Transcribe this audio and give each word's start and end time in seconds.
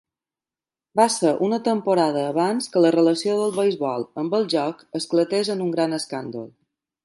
Va 0.99 1.03
ser 1.15 1.33
una 1.47 1.59
temporada 1.67 2.23
abans 2.31 2.69
que 2.77 2.83
la 2.85 2.93
relació 2.97 3.37
del 3.41 3.53
beisbol 3.61 4.09
amb 4.23 4.37
el 4.41 4.51
joc 4.57 4.85
esclatés 5.03 5.55
en 5.57 5.65
un 5.67 5.73
gran 5.79 5.97
escàndol. 6.03 6.53